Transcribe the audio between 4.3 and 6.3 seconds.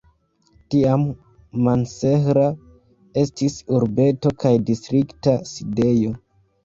kaj distrikta sidejo.